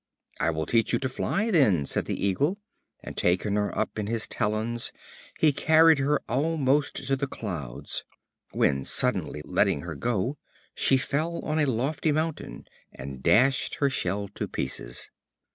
[0.39, 2.57] "I will teach you to fly then," said the Eagle;
[3.03, 4.91] and taking her up in his talons,
[5.37, 8.03] he carried her almost to the clouds,
[8.51, 10.39] when suddenly letting her go,
[10.73, 15.11] she fell on a lofty mountain, and dashed her shell to pieces.